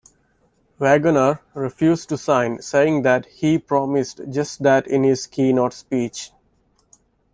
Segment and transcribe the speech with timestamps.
[0.79, 6.31] Wagoner refused to sign, saying that he promised just that in his keynote speech.